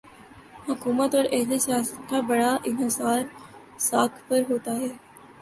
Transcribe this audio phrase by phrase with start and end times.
[0.69, 3.21] حکومت اوراہل سیاست کا بڑا انحصار
[3.79, 4.89] ساکھ پر ہوتا ہے۔